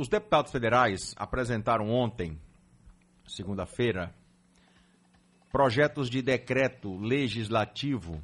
[0.00, 2.40] os deputados federais apresentaram ontem,
[3.26, 4.14] segunda-feira,
[5.52, 8.18] projetos de decreto legislativo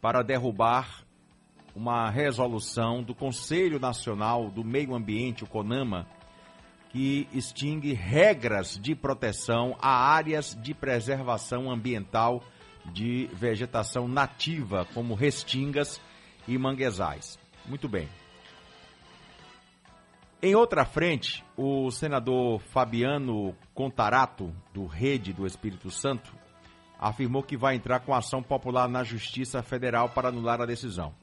[0.00, 1.04] para derrubar
[1.76, 6.08] uma resolução do Conselho Nacional do Meio Ambiente, o CONAMA,
[6.88, 12.42] que extingue regras de proteção a áreas de preservação ambiental
[12.86, 16.00] de vegetação nativa, como restingas
[16.48, 17.38] e manguezais.
[17.64, 18.08] Muito bem.
[20.42, 26.34] Em outra frente, o senador Fabiano Contarato, do Rede do Espírito Santo,
[26.98, 31.14] afirmou que vai entrar com ação popular na Justiça Federal para anular a decisão.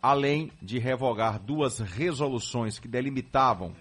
[0.00, 3.74] Além de revogar duas resoluções que delimitavam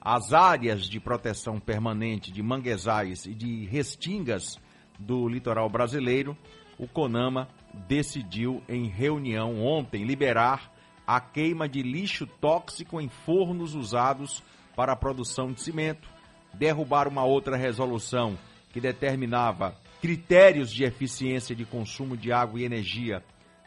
[0.00, 4.58] as áreas de proteção permanente de manguezais e de restingas
[4.98, 6.34] do litoral brasileiro,
[6.78, 7.46] o CONAMA
[7.86, 10.72] decidiu em reunião ontem liberar
[11.08, 14.42] a queima de lixo tóxico em fornos usados
[14.76, 16.06] para a produção de cimento,
[16.52, 18.36] derrubar uma outra resolução
[18.70, 23.24] que determinava critérios de eficiência de consumo de água e energia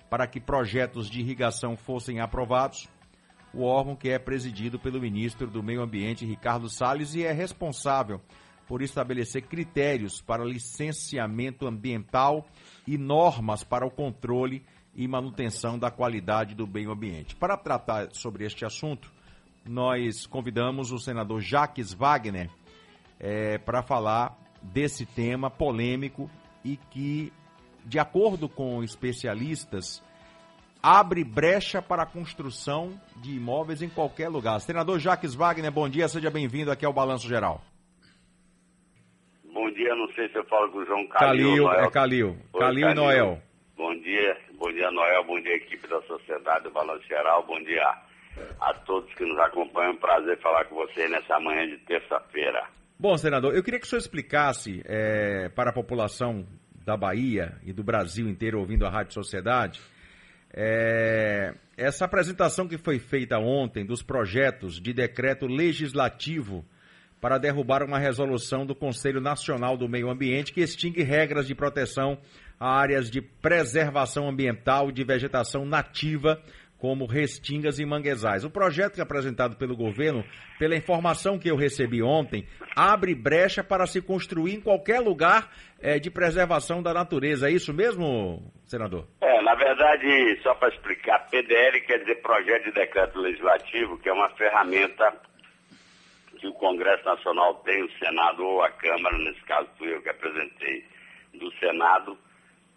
[0.07, 2.87] para que projetos de irrigação fossem aprovados.
[3.51, 8.21] O órgão que é presidido pelo ministro do Meio Ambiente, Ricardo Salles, e é responsável
[8.67, 12.47] por estabelecer critérios para licenciamento ambiental
[12.87, 14.63] e normas para o controle
[14.95, 17.35] e manutenção da qualidade do meio ambiente.
[17.35, 19.11] Para tratar sobre este assunto,
[19.65, 22.49] nós convidamos o senador Jaques Wagner
[23.19, 26.29] é, para falar desse tema polêmico
[26.63, 27.31] e que,
[27.85, 30.03] de acordo com especialistas,
[30.81, 34.59] abre brecha para a construção de imóveis em qualquer lugar.
[34.59, 37.61] Senador Jaques Wagner, bom dia, seja bem-vindo aqui ao Balanço Geral.
[39.53, 41.65] Bom dia, não sei se eu falo com o João Calil.
[41.65, 42.37] Calil, é Calil.
[42.57, 43.41] Calil e Noel.
[43.77, 47.83] Bom dia, bom dia Noel, bom dia equipe da Sociedade do Balanço Geral, bom dia
[48.59, 49.97] a todos que nos acompanham.
[49.97, 52.69] Prazer falar com você nessa manhã de terça-feira.
[52.99, 56.45] Bom, senador, eu queria que o senhor explicasse é, para a população
[56.85, 59.81] da Bahia e do Brasil inteiro ouvindo a Rádio Sociedade
[60.53, 66.63] é, essa apresentação que foi feita ontem dos projetos de decreto legislativo
[67.19, 72.17] para derrubar uma resolução do Conselho Nacional do Meio Ambiente que extingue regras de proteção
[72.61, 76.39] áreas de preservação ambiental de vegetação nativa,
[76.77, 78.43] como restingas e manguezais.
[78.43, 80.23] O projeto que é apresentado pelo governo,
[80.59, 85.97] pela informação que eu recebi ontem, abre brecha para se construir em qualquer lugar é,
[85.97, 87.49] de preservação da natureza.
[87.49, 89.07] É isso mesmo, senador?
[89.21, 94.13] É, na verdade, só para explicar, PDL quer dizer Projeto de Decreto Legislativo, que é
[94.13, 95.13] uma ferramenta
[96.39, 100.09] que o Congresso Nacional tem, o Senado ou a Câmara, nesse caso fui eu que
[100.09, 100.83] apresentei
[101.35, 102.17] do Senado,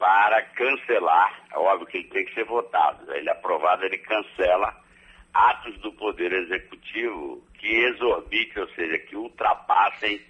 [0.04, 4.76] para cancelar, é óbvio que ele tem que ser votado, ele é aprovado, ele cancela
[5.32, 10.20] atos do Poder Executivo que exorbitem, ou seja, que ultrapassem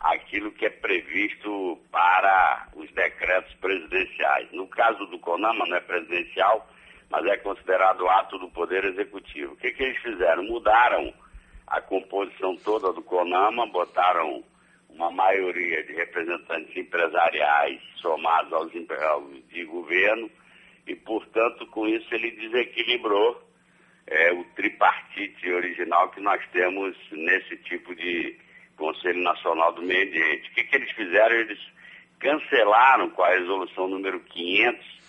[0.00, 4.50] aquilo que é previsto para os decretos presidenciais.
[4.50, 6.68] No caso do CONAMA, não é presidencial,
[7.08, 9.52] mas é considerado ato do Poder Executivo.
[9.52, 10.42] O que, que eles fizeram?
[10.42, 11.14] Mudaram
[11.68, 14.42] a composição toda do CONAMA, botaram
[14.94, 20.30] uma maioria de representantes empresariais somados aos de governo
[20.86, 23.42] e, portanto, com isso ele desequilibrou
[24.06, 28.36] é, o tripartite original que nós temos nesse tipo de
[28.76, 30.50] Conselho Nacional do Meio Ambiente.
[30.50, 31.36] O que, que eles fizeram?
[31.36, 31.60] Eles
[32.18, 35.02] cancelaram com a resolução número 500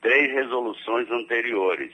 [0.00, 1.92] três resoluções anteriores.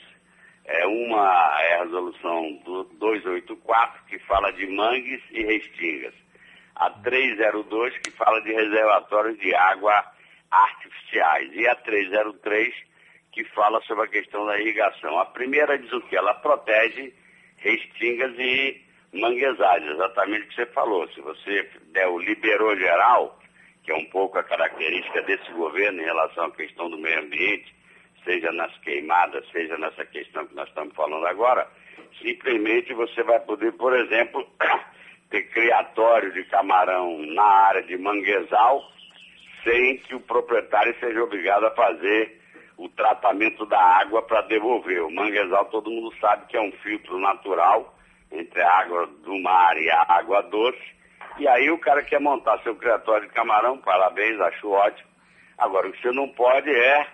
[0.64, 6.14] É, uma é a resolução do 284, que fala de mangues e restingas
[6.80, 10.02] a 302, que fala de reservatórios de água
[10.50, 12.74] artificiais, e a 303,
[13.32, 15.18] que fala sobre a questão da irrigação.
[15.20, 16.16] A primeira diz o que?
[16.16, 17.12] Ela protege
[17.58, 18.82] restingas e
[19.12, 21.06] manguezais, exatamente o que você falou.
[21.08, 23.38] Se você der o liberou geral,
[23.84, 27.74] que é um pouco a característica desse governo em relação à questão do meio ambiente,
[28.24, 31.68] seja nas queimadas, seja nessa questão que nós estamos falando agora,
[32.22, 34.48] simplesmente você vai poder, por exemplo,
[35.30, 38.82] ter criatório de camarão na área de manguezal
[39.64, 42.40] sem que o proprietário seja obrigado a fazer
[42.76, 45.02] o tratamento da água para devolver.
[45.02, 47.94] O manguezal todo mundo sabe que é um filtro natural
[48.32, 51.00] entre a água do mar e a água doce.
[51.38, 55.08] E aí o cara quer montar seu criatório de camarão, parabéns, acho ótimo.
[55.58, 57.06] Agora, o que você não pode é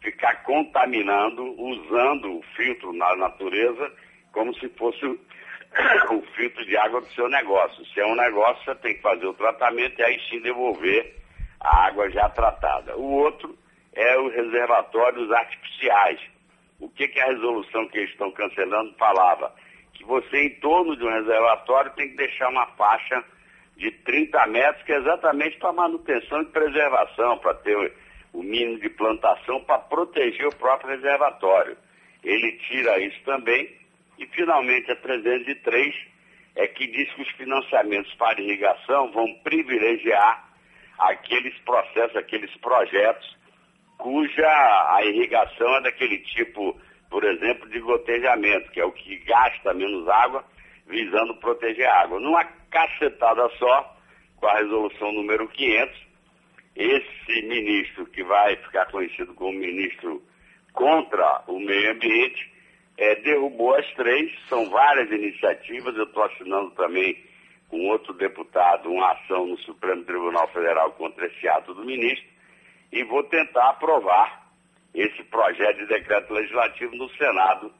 [0.00, 3.90] ficar contaminando, usando o filtro na natureza
[4.30, 5.18] como se fosse
[6.10, 7.84] o filtro de água do seu negócio.
[7.86, 11.16] Se é um negócio, você tem que fazer o tratamento e aí sim devolver
[11.60, 12.96] a água já tratada.
[12.96, 13.56] O outro
[13.94, 16.20] é os reservatórios artificiais.
[16.80, 19.52] O que, que a resolução que eles estão cancelando falava?
[19.94, 23.24] que você, em torno de um reservatório, tem que deixar uma faixa
[23.76, 27.92] de 30 metros, que é exatamente para manutenção e preservação, para ter
[28.32, 31.76] o mínimo de plantação, para proteger o próprio reservatório.
[32.22, 33.68] Ele tira isso também.
[34.18, 35.94] E, finalmente, a 303
[36.56, 40.48] é que diz que os financiamentos para irrigação vão privilegiar
[40.98, 43.36] aqueles processos, aqueles projetos
[43.98, 44.46] cuja
[44.94, 46.78] a irrigação é daquele tipo,
[47.10, 50.44] por exemplo, de gotejamento, que é o que gasta menos água,
[50.86, 52.20] visando proteger a água.
[52.20, 53.96] Numa cacetada só,
[54.36, 56.06] com a resolução número 500,
[56.76, 60.22] esse ministro, que vai ficar conhecido como ministro
[60.72, 62.52] contra o meio ambiente,
[62.96, 67.22] é, derrubou as três, são várias iniciativas, eu estou assinando também
[67.68, 72.28] com outro deputado uma ação no Supremo Tribunal Federal contra esse ato do ministro,
[72.92, 74.44] e vou tentar aprovar
[74.94, 77.72] esse projeto de decreto legislativo no Senado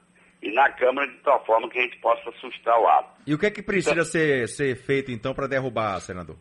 [0.43, 3.23] e na Câmara de tal forma que a gente possa assustar o ato.
[3.25, 6.37] E o que é que precisa então, ser, ser feito então para derrubar, senador?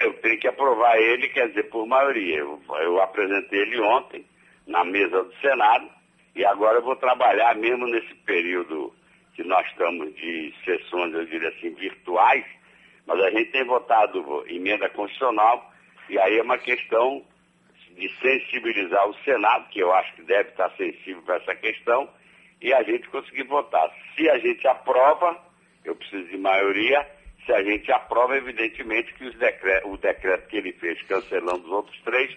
[0.00, 2.38] Eu tenho que aprovar ele, quer dizer, por maioria.
[2.38, 4.24] Eu, eu apresentei ele ontem
[4.66, 5.97] na mesa do Senado
[6.38, 8.94] e agora eu vou trabalhar mesmo nesse período
[9.34, 12.44] que nós estamos de sessões, eu diria assim, virtuais,
[13.04, 15.68] mas a gente tem votado emenda constitucional
[16.08, 17.24] e aí é uma questão
[17.90, 22.08] de sensibilizar o Senado, que eu acho que deve estar sensível para essa questão,
[22.62, 23.92] e a gente conseguir votar.
[24.14, 25.36] Se a gente aprova,
[25.84, 27.04] eu preciso de maioria,
[27.44, 32.32] se a gente aprova, evidentemente que o decreto que ele fez cancelando os outros três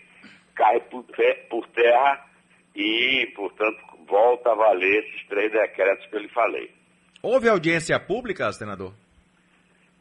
[0.56, 1.06] cai por,
[1.50, 2.31] por terra
[2.76, 6.74] e, portanto, volta a valer esses três decretos que eu lhe falei.
[7.22, 8.94] Houve audiência pública, senador?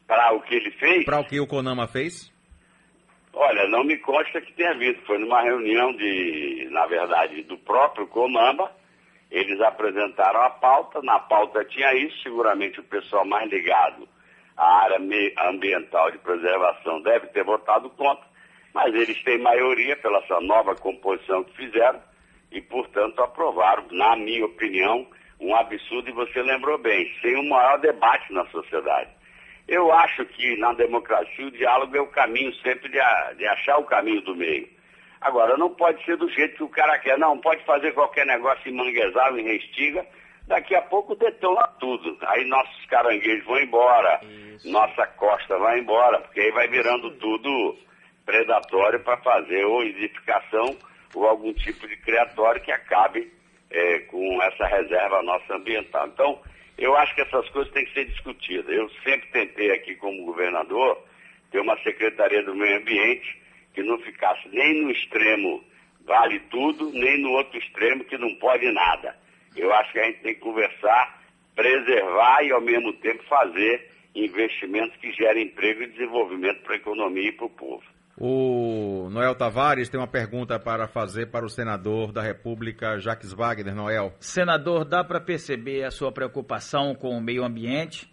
[0.06, 1.04] Para o que ele fez?
[1.04, 2.32] Para o que o CONAMA fez?
[3.32, 5.00] Olha, não me consta que tenha havido.
[5.06, 8.70] Foi numa reunião de, na verdade, do próprio CONAMA.
[9.30, 11.00] Eles apresentaram a pauta.
[11.02, 12.22] Na pauta tinha isso.
[12.22, 14.08] Seguramente o pessoal mais ligado
[14.56, 14.98] à área
[15.48, 18.24] ambiental de preservação deve ter votado contra.
[18.74, 22.00] Mas eles têm maioria pela sua nova composição que fizeram
[22.50, 25.06] e, portanto, aprovaram, na minha opinião,
[25.40, 26.08] um absurdo.
[26.08, 29.10] E você lembrou bem, sem o maior debate na sociedade.
[29.68, 32.98] Eu acho que na democracia o diálogo é o caminho sempre de,
[33.36, 34.68] de achar o caminho do meio.
[35.20, 38.68] Agora, não pode ser do jeito que o cara quer, não, pode fazer qualquer negócio
[38.68, 40.04] em manguezal, em restiga,
[40.46, 42.16] daqui a pouco detona tudo.
[42.22, 44.72] Aí nossos caranguejos vão embora, Isso.
[44.72, 47.76] nossa costa vai embora, porque aí vai virando tudo
[48.24, 50.76] predatório para fazer ou edificação
[51.14, 53.30] ou algum tipo de criatório que acabe
[53.70, 56.06] é, com essa reserva nossa ambiental.
[56.08, 56.40] Então,
[56.78, 58.74] eu acho que essas coisas têm que ser discutidas.
[58.74, 61.02] Eu sempre tentei aqui como governador
[61.50, 63.40] ter uma Secretaria do Meio Ambiente
[63.74, 65.62] que não ficasse nem no extremo
[66.04, 69.16] vale tudo, nem no outro extremo que não pode nada.
[69.56, 71.22] Eu acho que a gente tem que conversar,
[71.54, 77.28] preservar e ao mesmo tempo fazer investimentos que gerem emprego e desenvolvimento para a economia
[77.28, 77.84] e para o povo.
[78.22, 83.74] O Noel Tavares tem uma pergunta para fazer para o senador da República, Jacques Wagner.
[83.74, 84.12] Noel.
[84.20, 88.12] Senador, dá para perceber a sua preocupação com o meio ambiente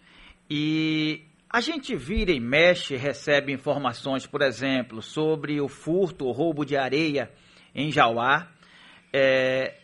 [0.50, 6.64] e a gente vira e mexe, recebe informações, por exemplo, sobre o furto, o roubo
[6.64, 7.30] de areia
[7.76, 8.48] em Jauá,
[9.12, 9.76] é,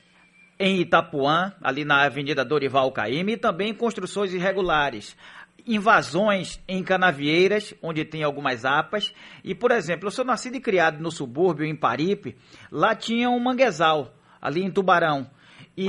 [0.58, 5.18] em Itapuã, ali na Avenida Dorival Caymmi, e também construções irregulares
[5.65, 9.14] invasões em canavieiras, onde tem algumas apas.
[9.44, 12.35] E, por exemplo, eu sou nascido e criado no subúrbio, em Paripe,
[12.71, 15.30] lá tinha um manguezal, ali em Tubarão.
[15.78, 15.88] E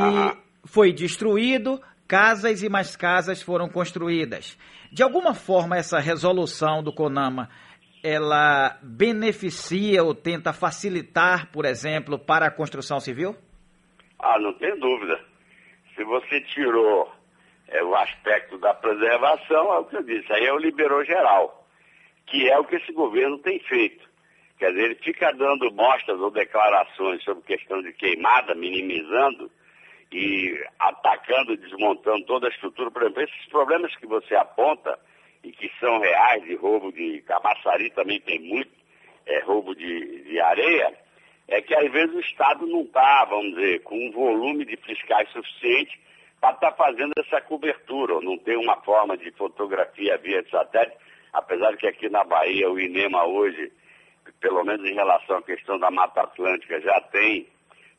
[0.65, 4.59] foi destruído, casas e mais casas foram construídas.
[4.93, 7.49] De alguma forma, essa resolução do CONAMA,
[8.03, 13.35] ela beneficia ou tenta facilitar, por exemplo, para a construção civil?
[14.19, 15.19] Ah, não tem dúvida.
[15.95, 17.11] Se você tirou
[17.75, 21.67] é, o aspecto da preservação, é o que eu disse, aí é o liberou geral,
[22.27, 24.09] que é o que esse governo tem feito.
[24.59, 29.51] Quer dizer, ele fica dando mostras ou declarações sobre questão de queimada, minimizando
[30.13, 32.93] e atacando, desmontando toda a estrutura.
[32.93, 34.97] Por exemplo, esses problemas que você aponta
[35.43, 38.71] e que são reais, de roubo de Camaçari também tem muito,
[39.27, 40.95] é, roubo de, de areia,
[41.49, 45.29] é que às vezes o Estado não está, vamos dizer, com um volume de fiscais
[45.31, 46.05] suficiente
[46.45, 50.95] para estar tá fazendo essa cobertura, não tem uma forma de fotografia via satélite,
[51.33, 53.73] apesar de que aqui na Bahia o INEMA hoje,
[54.41, 57.49] pelo menos em relação à questão da Mata Atlântica, já tem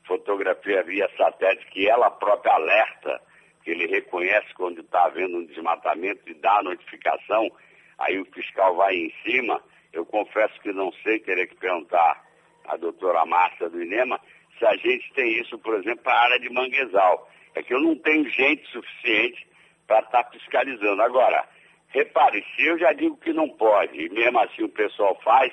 [0.05, 3.19] fotografia via satélite que ela própria alerta,
[3.63, 7.49] que ele reconhece quando está havendo um desmatamento e dá a notificação,
[7.97, 9.59] aí o fiscal vai em cima.
[9.91, 12.23] Eu confesso que não sei, teria que perguntar
[12.65, 14.19] à doutora Márcia do INEMA,
[14.59, 17.79] se a gente tem isso, por exemplo, para a área de manguezal é que eu
[17.79, 19.47] não tenho gente suficiente
[19.87, 21.01] para estar tá fiscalizando.
[21.01, 21.47] Agora,
[21.89, 25.51] repare, se eu já digo que não pode, e mesmo assim o pessoal faz,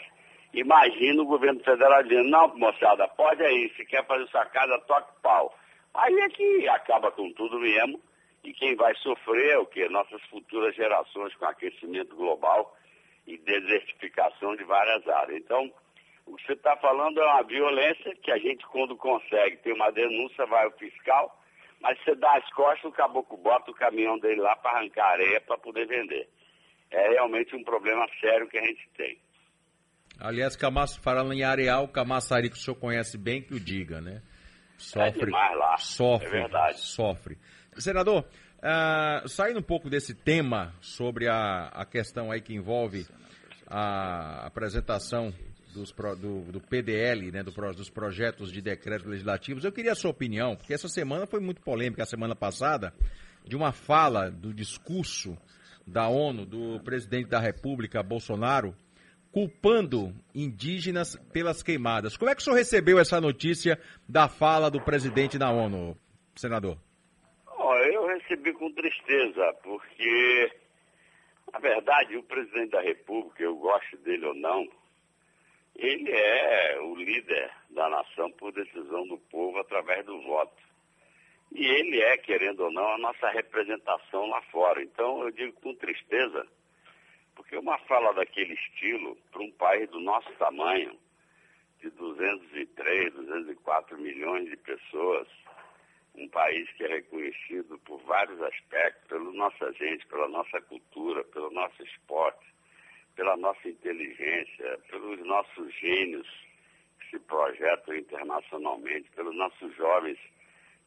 [0.52, 5.12] imagina o governo federal dizendo, não, moçada, pode aí, se quer fazer sua casa, toque
[5.22, 5.56] pau.
[5.94, 8.00] Aí é que acaba com tudo mesmo,
[8.42, 9.88] e quem vai sofrer é o quê?
[9.88, 12.76] Nossas futuras gerações com aquecimento global
[13.26, 15.40] e desertificação de várias áreas.
[15.40, 15.72] Então,
[16.26, 19.90] o que você está falando é uma violência que a gente, quando consegue ter uma
[19.90, 21.38] denúncia, vai ao fiscal,
[21.82, 25.40] mas você dá as costas, o caboclo bota o caminhão dele lá para arrancar areia
[25.40, 26.28] para poder vender.
[26.90, 29.18] É realmente um problema sério que a gente tem.
[30.20, 34.22] Aliás, Camaço, falando em areal, Camaçari que o senhor conhece bem que o diga, né?
[34.76, 35.76] Sofre, é demais lá.
[35.76, 36.78] Sofre, é verdade.
[36.78, 37.38] Sofre.
[37.78, 38.24] Senador,
[38.58, 43.06] uh, saindo um pouco desse tema sobre a, a questão aí que envolve
[43.66, 45.32] a apresentação
[45.72, 50.10] dos, do, do, PDL, né, do, dos projetos de decretos legislativos, eu queria a sua
[50.10, 52.94] opinião, porque essa semana foi muito polêmica, a semana passada,
[53.44, 55.36] de uma fala do discurso
[55.86, 58.74] da ONU, do presidente da República, Bolsonaro,
[59.32, 62.16] culpando indígenas pelas queimadas.
[62.16, 65.96] Como é que o senhor recebeu essa notícia da fala do presidente da ONU,
[66.36, 66.76] senador?
[67.58, 70.52] Oh, eu recebi com tristeza, porque,
[71.52, 74.68] na verdade, o presidente da República, eu gosto dele ou não,
[75.74, 80.62] ele é o líder da nação por decisão do povo através do voto.
[81.50, 84.82] E ele é, querendo ou não, a nossa representação lá fora.
[84.82, 86.46] Então, eu digo com tristeza,
[87.34, 90.98] porque uma fala daquele estilo, para um país do nosso tamanho,
[91.80, 95.28] de 203, 204 milhões de pessoas,
[96.14, 101.50] um país que é reconhecido por vários aspectos, pela nossa gente, pela nossa cultura, pelo
[101.50, 102.46] nosso esporte,
[103.14, 106.28] pela nossa inteligência, pelos nossos gênios
[106.98, 110.18] que se projetam internacionalmente, pelos nossos jovens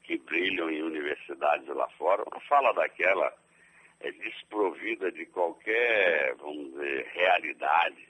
[0.03, 2.23] que brilham em universidades lá fora.
[2.31, 3.33] Uma fala daquela
[3.99, 8.07] é desprovida de qualquer, vamos dizer, realidade,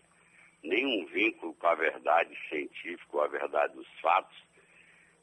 [0.63, 4.45] nenhum vínculo com a verdade científica, com a verdade dos fatos.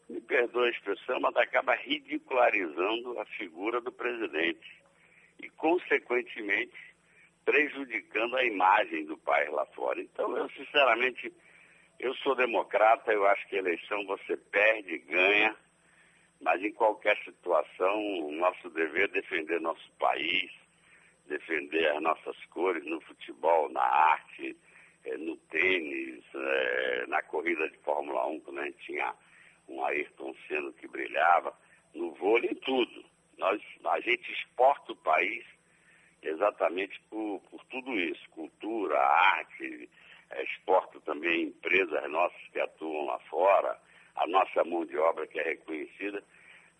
[0.08, 4.82] Me perdoe a expressão, mas acaba ridicularizando a figura do presidente
[5.42, 6.91] e, consequentemente,
[7.44, 10.00] prejudicando a imagem do país lá fora.
[10.00, 11.32] Então, eu, sinceramente,
[11.98, 15.56] eu sou democrata, eu acho que a eleição você perde, ganha,
[16.40, 20.50] mas em qualquer situação, o nosso dever é defender nosso país,
[21.26, 24.56] defender as nossas cores no futebol, na arte,
[25.04, 29.14] eh, no tênis, eh, na corrida de Fórmula 1, quando a gente tinha
[29.68, 31.56] um Ayrton Senna que brilhava,
[31.94, 33.04] no vôlei, em tudo.
[33.38, 35.44] Nós, a gente exporta o país
[36.22, 39.88] exatamente por, por tudo isso, cultura, arte,
[40.30, 43.78] é, exporta também empresas nossas que atuam lá fora,
[44.16, 46.22] a nossa mão de obra que é reconhecida.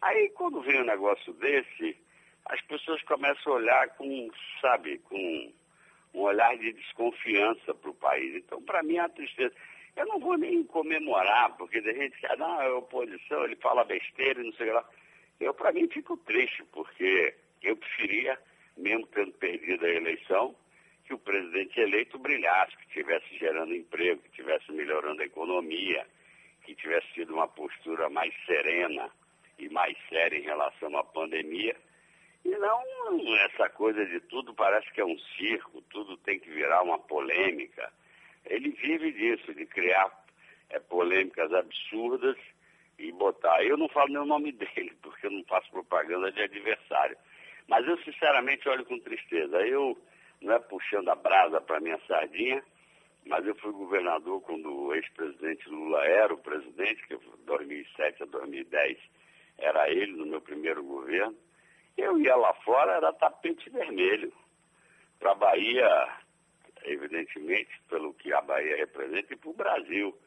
[0.01, 1.97] Aí quando vem um negócio desse,
[2.47, 4.31] as pessoas começam a olhar com,
[4.61, 5.53] sabe, com
[6.15, 8.37] um olhar de desconfiança para o país.
[8.37, 9.55] Então, para mim, é uma tristeza.
[9.97, 13.85] Eu não vou nem comemorar, porque tem gente que, ah, não, é oposição, ele fala
[13.85, 14.85] besteira e não sei lá.
[15.39, 18.39] Eu, para mim, fico triste, porque eu preferia
[18.77, 20.55] mesmo tendo perdido a eleição,
[21.05, 26.07] que o presidente eleito brilhasse, que estivesse gerando emprego, que estivesse melhorando a economia,
[26.65, 29.11] que tivesse tido uma postura mais serena
[29.59, 31.77] e mais séria em relação à pandemia.
[32.45, 32.83] E não
[33.45, 37.93] essa coisa de tudo parece que é um circo, tudo tem que virar uma polêmica.
[38.47, 40.11] Ele vive disso, de criar
[40.71, 42.37] é, polêmicas absurdas
[42.99, 43.63] e botar.
[43.65, 47.17] Eu não falo nem o nome dele, porque eu não faço propaganda de adversário.
[47.69, 49.57] Mas eu, sinceramente, olho com tristeza.
[49.67, 49.97] Eu,
[50.41, 52.63] não é puxando a brasa para minha sardinha,
[53.25, 58.27] mas eu fui governador quando o ex-presidente Lula era o presidente, que de 2007 a
[58.27, 58.99] 2010
[59.59, 61.37] era ele no meu primeiro governo.
[61.97, 64.33] Eu ia lá fora, era tapete vermelho.
[65.19, 66.09] Para a Bahia,
[66.85, 70.19] evidentemente, pelo que a Bahia representa, e para o Brasil.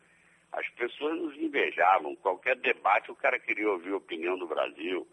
[0.51, 2.15] As pessoas nos invejavam.
[2.15, 5.06] Qualquer debate, o cara queria ouvir a opinião do Brasil.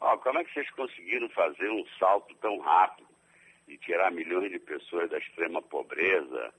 [0.00, 3.08] Oh, como é que vocês conseguiram fazer um salto tão rápido
[3.66, 6.52] e tirar milhões de pessoas da extrema pobreza?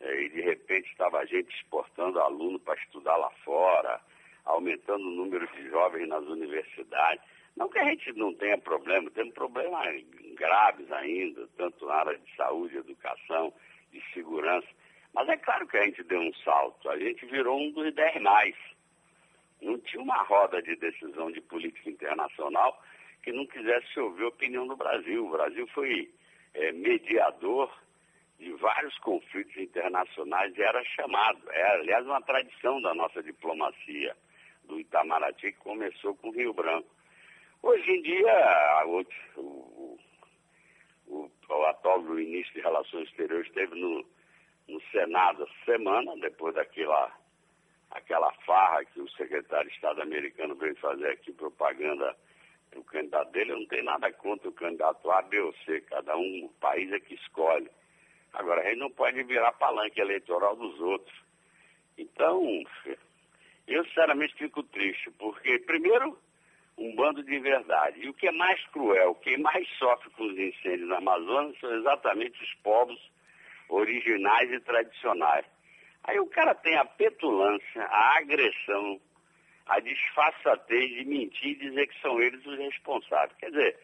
[0.00, 4.00] Eh, e de repente estava a gente exportando aluno para estudar lá fora,
[4.44, 7.24] aumentando o número de jovens nas universidades.
[7.56, 12.36] Não que a gente não tenha problema, temos problemas graves ainda, tanto na área de
[12.36, 13.52] saúde, educação,
[13.92, 14.66] de segurança.
[15.12, 18.20] Mas é claro que a gente deu um salto, a gente virou um dos dez
[18.20, 18.56] mais
[19.64, 22.80] não tinha uma roda de decisão de política internacional
[23.22, 25.26] que não quisesse ouvir a opinião do Brasil.
[25.26, 26.12] O Brasil foi
[26.52, 27.72] é, mediador
[28.38, 31.40] de vários conflitos internacionais e era chamado.
[31.50, 34.14] É, aliás, uma tradição da nossa diplomacia
[34.64, 36.88] do Itamaraty que começou com o Rio Branco.
[37.62, 39.04] Hoje em dia, o,
[39.40, 39.98] o,
[41.48, 44.04] o atual ministro de Relações Exteriores, esteve no,
[44.68, 47.10] no Senado essa semana, depois daquela
[47.94, 52.14] aquela farra que o secretário de Estado americano veio fazer aqui propaganda
[52.70, 53.52] para o candidato dele.
[53.52, 56.92] Eu não tenho nada contra o candidato A, B ou C, cada um, o país
[56.92, 57.70] é que escolhe.
[58.32, 61.16] Agora, a gente não pode virar palanque eleitoral dos outros.
[61.96, 62.42] Então,
[63.68, 66.18] eu sinceramente fico triste, porque, primeiro,
[66.76, 68.00] um bando de verdade.
[68.00, 71.72] E o que é mais cruel, quem mais sofre com os incêndios na Amazônia são
[71.76, 72.98] exatamente os povos
[73.68, 75.46] originais e tradicionais.
[76.04, 79.00] Aí o cara tem a petulância, a agressão,
[79.66, 83.38] a disfarçatez de mentir e dizer que são eles os responsáveis.
[83.38, 83.78] Quer dizer,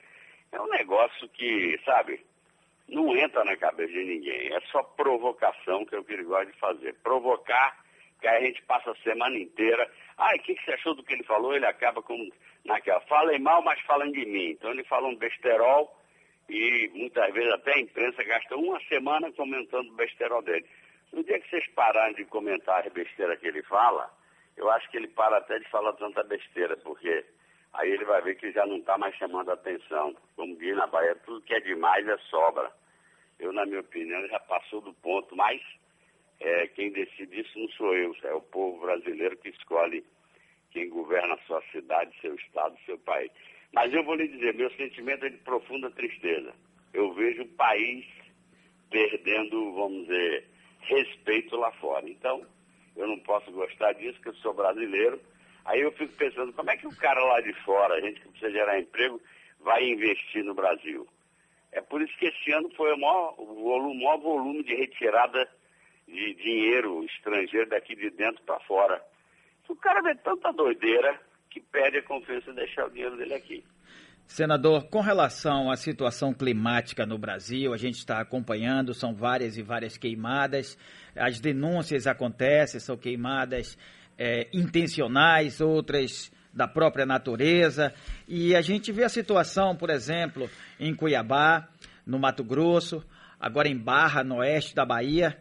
[0.53, 2.25] é um negócio que, sabe,
[2.89, 4.53] não entra na cabeça de ninguém.
[4.53, 6.95] É só provocação que é o que ele gosta de fazer.
[7.03, 7.79] Provocar,
[8.21, 9.91] que aí a gente passa a semana inteira.
[10.19, 11.55] Ai, o que, que você achou do que ele falou?
[11.55, 12.29] Ele acaba com
[12.65, 13.01] naquela.
[13.03, 14.51] Falem mal, mas falam de mim.
[14.51, 15.97] Então ele fala um besterol
[16.49, 20.67] e muitas vezes até a imprensa gasta uma semana comentando o besterol dele.
[21.13, 24.11] No dia que vocês pararem de comentar as besteiras que ele fala,
[24.57, 27.25] eu acho que ele para até de falar tanta besteira, porque
[27.73, 30.15] aí ele vai ver que já não está mais chamando a atenção.
[30.37, 32.71] Como diz na Bahia, tudo que é demais é sobra.
[33.39, 35.61] Eu, na minha opinião, já passou do ponto, mas
[36.41, 40.05] é, quem decide isso não sou eu, é o povo brasileiro que escolhe
[40.71, 43.31] quem governa a sua cidade, seu estado, seu país.
[43.73, 46.53] Mas eu vou lhe dizer, meu sentimento é de profunda tristeza.
[46.93, 48.07] Eu vejo o país
[48.91, 50.50] perdendo, vamos dizer,
[50.83, 52.09] respeito lá fora.
[52.09, 52.45] Então,
[52.97, 55.21] eu não posso gostar disso, porque eu sou brasileiro.
[55.65, 58.29] Aí eu fico pensando, como é que o cara lá de fora, a gente que
[58.29, 59.21] precisa gerar emprego,
[59.61, 61.07] vai investir no Brasil?
[61.73, 65.49] É por isso que esse ano foi o maior volume, maior volume de retirada
[66.09, 69.01] de dinheiro estrangeiro daqui de dentro para fora.
[69.69, 73.65] O cara vê tanta doideira que perde a confiança de deixar o dinheiro dele aqui.
[74.31, 79.63] Senador, com relação à situação climática no Brasil, a gente está acompanhando, são várias e
[79.63, 80.79] várias queimadas,
[81.17, 83.77] as denúncias acontecem, são queimadas
[84.17, 87.93] é, intencionais, outras da própria natureza,
[88.29, 91.69] e a gente vê a situação, por exemplo, em Cuiabá,
[92.07, 93.05] no Mato Grosso,
[93.39, 95.37] agora em Barra, no oeste da Bahia.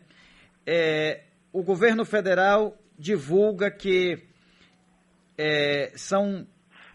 [0.65, 4.17] É, o governo federal divulga que
[5.37, 6.47] é, são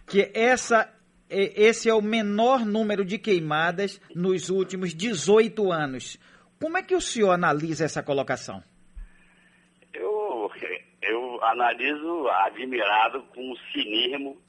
[0.06, 0.92] que essa
[1.34, 6.18] esse é o menor número de queimadas nos últimos 18 anos.
[6.60, 8.62] Como é que o senhor analisa essa colocação?
[9.92, 10.50] Eu,
[11.02, 14.40] eu analiso admirado com o cinismo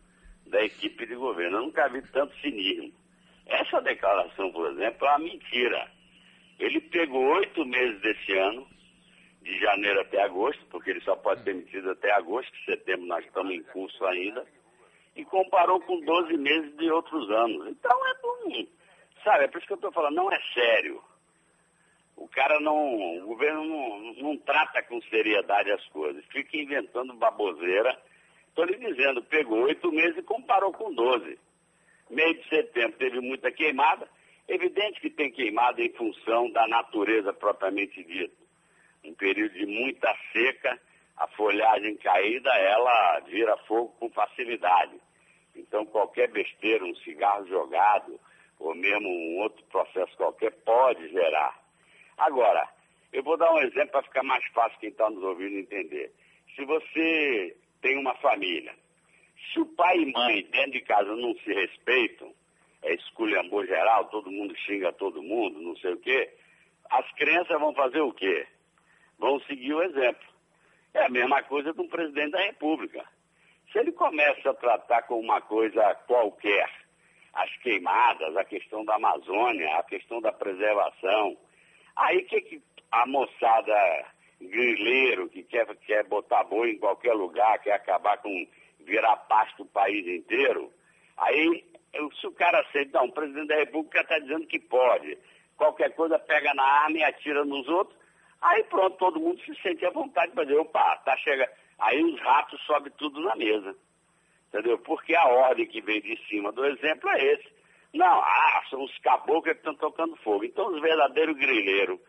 [0.47, 1.57] da equipe de governo.
[1.57, 2.93] Eu nunca vi tanto cinismo.
[3.45, 5.91] Essa declaração, por exemplo, é uma mentira.
[6.59, 8.67] Ele pegou oito meses desse ano,
[9.41, 13.53] de janeiro até agosto, porque ele só pode ser emitido até agosto, setembro nós estamos
[13.53, 14.45] em curso ainda
[15.15, 17.67] e comparou com 12 meses de outros anos.
[17.67, 18.67] Então é bom,
[19.23, 21.01] sabe, é por isso que eu estou falando, não é sério.
[22.17, 27.97] O cara não, o governo não, não trata com seriedade as coisas, fica inventando baboseira.
[28.47, 31.37] Estou lhe dizendo, pegou oito meses e comparou com 12.
[32.09, 34.07] Meio de setembro teve muita queimada,
[34.47, 38.35] evidente que tem queimada em função da natureza propriamente dita.
[39.03, 40.79] Um período de muita seca,
[41.17, 44.99] a folhagem caída, ela vira fogo com facilidade.
[45.55, 48.19] Então, qualquer besteira, um cigarro jogado,
[48.59, 51.57] ou mesmo um outro processo qualquer, pode gerar.
[52.17, 52.67] Agora,
[53.13, 56.11] eu vou dar um exemplo para ficar mais fácil quem está nos ouvindo entender.
[56.55, 58.73] Se você tem uma família,
[59.53, 62.33] se o pai e mãe dentro de casa não se respeitam,
[62.83, 66.29] é esculhambou geral, todo mundo xinga todo mundo, não sei o quê,
[66.89, 68.45] as crianças vão fazer o quê?
[69.17, 70.34] Vão seguir o exemplo.
[70.95, 73.03] É a mesma coisa de um presidente da República.
[73.69, 76.69] Se ele começa a tratar como uma coisa qualquer
[77.33, 81.37] as queimadas, a questão da Amazônia, a questão da preservação,
[81.97, 84.05] aí que, que a moçada
[84.39, 88.47] grileiro que quer, quer botar boi em qualquer lugar, quer acabar com
[88.79, 90.71] virar pasto o país inteiro,
[91.17, 91.65] aí
[92.21, 95.17] se o cara aceita, o presidente da República está dizendo que pode,
[95.57, 97.94] qualquer coisa pega na arma e atira nos outros,
[98.41, 102.19] aí pronto, todo mundo se sente à vontade para dizer, opa, tá chegando Aí os
[102.21, 103.75] ratos sobem tudo na mesa.
[104.47, 104.77] Entendeu?
[104.79, 107.55] Porque a ordem que vem de cima do exemplo é esse.
[107.93, 110.45] Não, ah, são os caboclos que estão tocando fogo.
[110.45, 111.99] Então os verdadeiros grileiros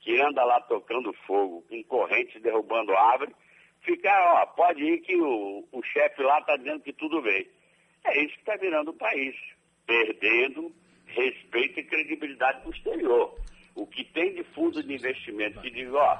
[0.00, 3.34] que andam lá tocando fogo, com corrente derrubando árvore,
[3.80, 7.48] fica, ó, pode ir que o, o chefe lá está dizendo que tudo bem.
[8.04, 9.34] É isso que está virando o país,
[9.86, 10.70] perdendo
[11.06, 13.34] respeito e credibilidade posterior.
[13.74, 16.18] O que tem de fundo de investimento que diz, ó,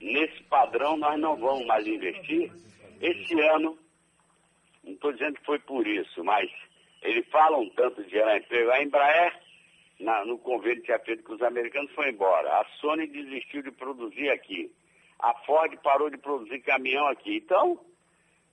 [0.00, 2.52] nesse padrão nós não vamos mais investir.
[3.00, 3.78] Esse ano,
[4.82, 6.50] não estou dizendo que foi por isso, mas
[7.02, 8.70] ele fala um tanto de gerar emprego.
[8.70, 9.40] A Embraer
[10.00, 12.48] na, no convênio que tinha feito com os americanos foi embora.
[12.60, 14.72] A Sony desistiu de produzir aqui.
[15.18, 17.36] A Ford parou de produzir caminhão aqui.
[17.36, 17.80] Então,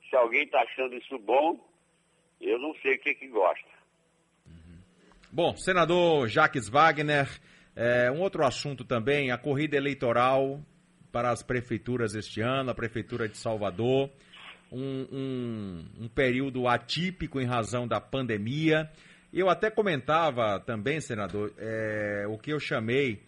[0.08, 1.58] se alguém está achando isso bom,
[2.40, 3.76] eu não sei o que, que gosta.
[5.32, 7.28] Bom, senador Jacques Wagner,
[7.76, 10.64] é, um outro assunto também, a corrida eleitoral
[11.12, 14.10] para as prefeituras este ano, a Prefeitura de Salvador,
[14.72, 18.90] um, um, um período atípico em razão da pandemia.
[19.32, 23.22] Eu até comentava também, senador, é, o que eu chamei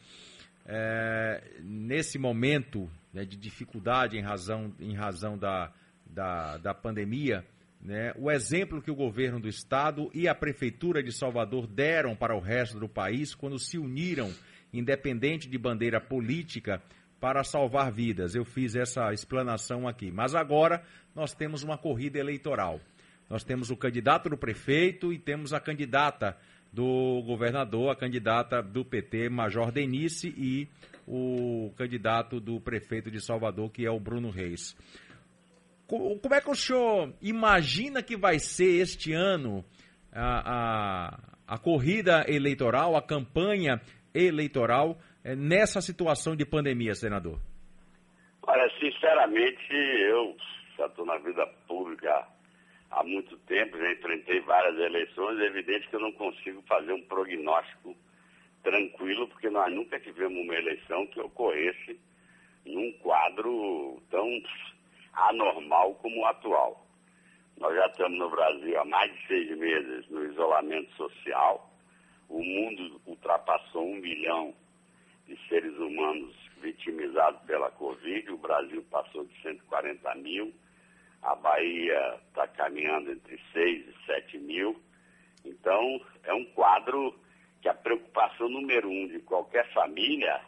[0.67, 5.71] é, nesse momento né, de dificuldade em razão, em razão da,
[6.07, 7.45] da, da pandemia,
[7.89, 12.37] né, o exemplo que o governo do estado e a prefeitura de Salvador deram para
[12.37, 14.31] o resto do país quando se uniram,
[14.71, 16.83] independente de bandeira política,
[17.19, 18.35] para salvar vidas.
[18.35, 20.13] Eu fiz essa explanação aqui.
[20.13, 20.83] Mas agora
[21.15, 22.79] nós temos uma corrida eleitoral.
[23.27, 26.37] Nós temos o candidato do prefeito e temos a candidata
[26.71, 30.69] do governador, a candidata do PT, Major Denise, e
[31.07, 34.77] o candidato do prefeito de Salvador, que é o Bruno Reis.
[35.89, 39.65] Como é que o senhor imagina que vai ser este ano
[40.13, 43.81] a, a, a corrida eleitoral, a campanha
[44.15, 47.41] eleitoral é, nessa situação de pandemia, senador?
[48.43, 50.37] Olha, sinceramente, eu
[50.77, 52.29] já estou na vida pública
[52.91, 57.03] há muito tempo, já enfrentei várias eleições, é evidente que eu não consigo fazer um
[57.05, 57.97] prognóstico
[58.63, 61.99] tranquilo, porque nós nunca tivemos uma eleição que ocorresse
[62.67, 64.29] num quadro tão
[65.29, 66.87] anormal como o atual.
[67.59, 71.69] Nós já estamos no Brasil há mais de seis meses no isolamento social.
[72.29, 74.55] O mundo ultrapassou um milhão
[75.27, 78.31] de seres humanos vitimizados pela Covid.
[78.31, 80.53] O Brasil passou de 140 mil.
[81.23, 84.81] A Bahia está caminhando entre 6 e 7 mil.
[85.45, 87.19] Então, é um quadro
[87.61, 90.41] que a preocupação número um de qualquer família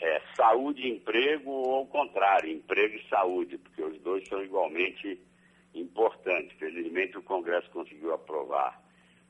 [0.00, 5.20] é, saúde e emprego ou ao contrário, emprego e saúde, porque os dois são igualmente
[5.74, 6.56] importantes.
[6.58, 8.80] Felizmente o Congresso conseguiu aprovar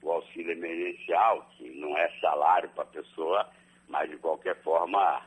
[0.02, 3.48] o auxílio emergencial, que não é salário para a pessoa,
[3.88, 5.22] mas de qualquer forma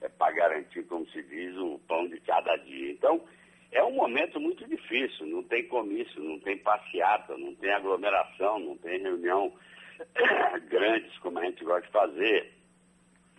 [0.00, 2.92] é para garantir, como se diz, o pão de cada dia.
[2.92, 3.22] Então,
[3.70, 8.76] é um momento muito difícil, não tem comício, não tem passeata, não tem aglomeração, não
[8.78, 9.52] tem reunião
[10.68, 12.52] grandes como a gente gosta de fazer.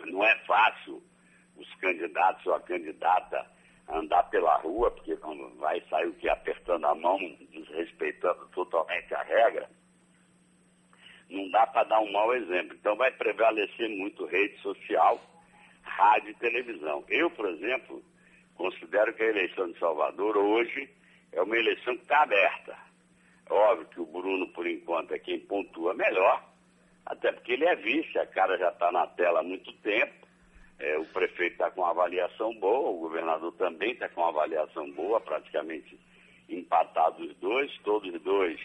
[0.06, 1.02] Não é fácil
[1.58, 3.46] os candidatos ou a candidata
[3.90, 5.16] andar pela rua, porque
[5.58, 7.18] vai sair o que apertando a mão,
[7.52, 9.70] desrespeitando totalmente a regra,
[11.30, 12.76] não dá para dar um mau exemplo.
[12.76, 15.20] Então vai prevalecer muito rede social,
[15.82, 17.04] rádio e televisão.
[17.10, 18.04] Eu, por exemplo,
[18.56, 20.90] considero que a eleição de Salvador hoje
[21.32, 22.78] é uma eleição que está aberta.
[23.50, 26.44] Óbvio que o Bruno, por enquanto, é quem pontua melhor,
[27.06, 30.27] até porque ele é vice, a cara já está na tela há muito tempo.
[30.80, 34.92] É, o prefeito está com uma avaliação boa, o governador também está com uma avaliação
[34.92, 35.98] boa, praticamente
[36.48, 38.60] empatados os dois, todos os dois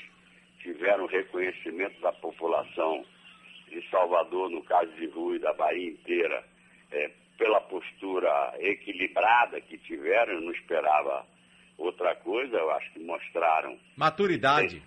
[0.60, 3.04] tiveram reconhecimento da população
[3.68, 6.44] de Salvador, no caso de Rui, da Bahia inteira,
[6.90, 11.26] é, pela postura equilibrada que tiveram, eu não esperava
[11.78, 13.78] outra coisa, eu acho que mostraram.
[13.96, 14.82] Maturidade.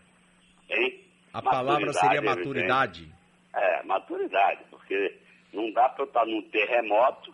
[0.69, 1.03] Hein?
[1.33, 3.01] A maturidade, palavra seria maturidade.
[3.01, 3.15] Evidente.
[3.55, 5.17] É, maturidade, porque
[5.55, 7.33] não dá para eu estar num terremoto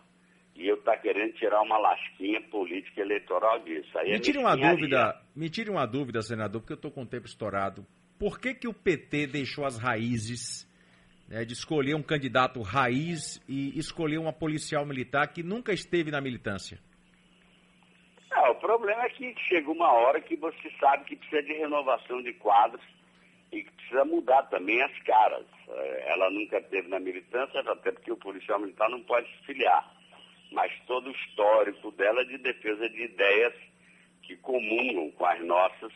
[0.54, 3.98] e eu estar querendo tirar uma lasquinha política eleitoral disso.
[3.98, 7.06] Aí me tire uma dúvida, me tire uma dúvida, senador, porque eu estou com o
[7.06, 7.86] tempo estourado.
[8.18, 10.68] Por que, que o PT deixou as raízes
[11.28, 16.20] né, de escolher um candidato raiz e escolher uma policial militar que nunca esteve na
[16.20, 16.78] militância?
[18.30, 22.22] Não, o problema é que chega uma hora que você sabe que precisa de renovação
[22.22, 22.82] de quadros
[23.52, 25.46] e que precisa mudar também as caras.
[25.68, 29.94] É, ela nunca teve na militância, até porque o policial militar não pode se filiar.
[30.50, 33.54] Mas todo o histórico dela é de defesa de ideias
[34.22, 35.92] que comungam com as nossas,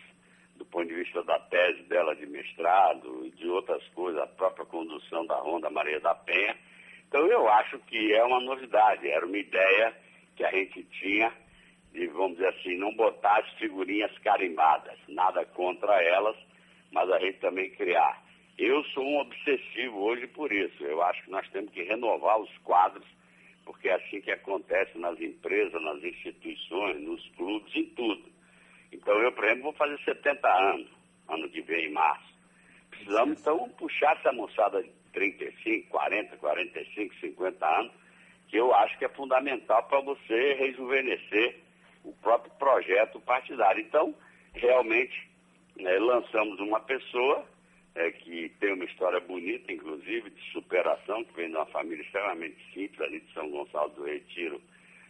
[0.56, 4.66] do ponto de vista da tese dela de mestrado e de outras coisas, a própria
[4.66, 6.56] condução da Ronda Maria da Penha.
[7.08, 9.94] Então eu acho que é uma novidade, era uma ideia
[10.34, 11.32] que a gente tinha
[11.92, 16.36] de, vamos dizer assim, não botar as figurinhas carimbadas, nada contra elas,
[16.96, 18.24] mas a gente também criar.
[18.56, 20.82] Eu sou um obsessivo hoje por isso.
[20.82, 23.06] Eu acho que nós temos que renovar os quadros,
[23.66, 28.24] porque é assim que acontece nas empresas, nas instituições, nos clubes, em tudo.
[28.90, 30.88] Então eu, por exemplo, vou fazer 70 anos,
[31.28, 32.35] ano que vem, em março.
[32.88, 37.92] Precisamos, então, puxar essa moçada de 35, 40, 45, 50 anos,
[38.48, 41.56] que eu acho que é fundamental para você rejuvenescer
[42.02, 43.82] o próprio projeto partidário.
[43.82, 44.14] Então,
[44.54, 45.36] realmente,
[45.78, 47.44] né, lançamos uma pessoa,
[47.94, 52.56] é, que tem uma história bonita, inclusive, de superação, que vem de uma família extremamente
[52.72, 54.60] simples, ali de São Gonçalo do Retiro.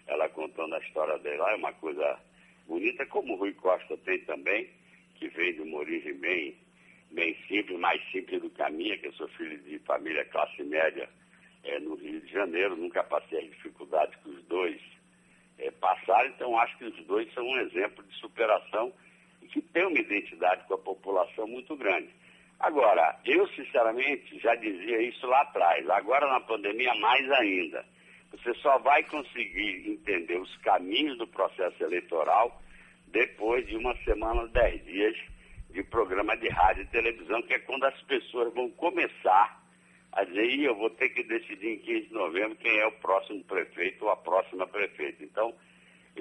[0.07, 2.19] Ela contando a história dele lá, é uma coisa
[2.67, 4.69] bonita, como o Rui Costa tem também,
[5.17, 6.57] que vem de uma origem bem,
[7.11, 10.63] bem simples, mais simples do que a minha, que eu sou filho de família classe
[10.63, 11.09] média
[11.65, 14.81] é, no Rio de Janeiro, nunca passei as dificuldades que os dois
[15.59, 18.93] é, passaram, então acho que os dois são um exemplo de superação
[19.47, 22.09] que tem uma identidade com a população muito grande.
[22.59, 27.85] Agora, eu sinceramente já dizia isso lá atrás, agora na pandemia mais ainda.
[28.31, 32.61] Você só vai conseguir entender os caminhos do processo eleitoral
[33.09, 35.17] depois de uma semana, dez dias
[35.71, 39.63] de programa de rádio e televisão, que é quando as pessoas vão começar
[40.13, 43.45] a dizer, eu vou ter que decidir em 15 de novembro quem é o próximo
[43.45, 45.23] prefeito ou a próxima prefeita.
[45.23, 45.55] Então,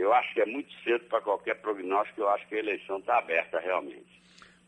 [0.01, 3.17] eu acho que é muito cedo para qualquer prognóstico, eu acho que a eleição está
[3.17, 4.15] aberta realmente.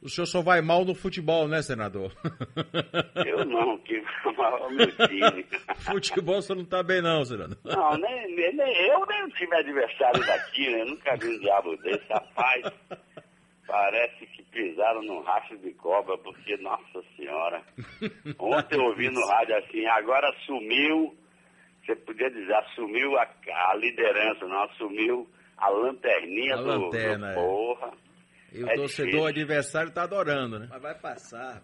[0.02, 2.14] O senhor só vai mal no futebol, né, senador?
[3.26, 5.46] Eu não, que o meu time.
[5.78, 7.58] Futebol você não está bem não, senador.
[7.64, 10.82] Não, nem, nem eu, nem o time adversário daqui, né?
[10.82, 12.66] Eu nunca vi um diabo desse, rapaz.
[13.66, 17.62] Parece que pisaram no rastro de cobra, porque, nossa senhora.
[18.40, 21.16] Ontem eu ouvi no rádio assim, agora sumiu,
[21.88, 23.28] você podia dizer, assumiu a,
[23.72, 27.34] a liderança, não assumiu a lanterninha a do, lanterna, do é.
[27.34, 27.92] porra.
[28.52, 29.28] E o é torcedor difícil.
[29.28, 30.68] adversário está adorando, né?
[30.70, 31.62] Mas vai passar.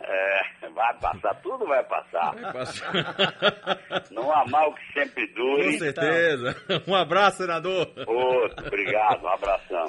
[0.00, 2.34] É, vai passar, tudo vai passar.
[2.34, 2.92] Vai passar.
[4.10, 5.64] Não há mal que sempre dure.
[5.64, 6.56] Com certeza.
[6.88, 7.88] Um abraço, senador.
[8.06, 9.80] Outro, obrigado, um abração.